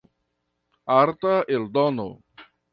Arta 0.95 1.35
eldono. 1.59 2.09